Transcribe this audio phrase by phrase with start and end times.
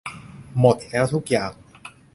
[0.59, 1.51] หมดแล้วทุกอย่าง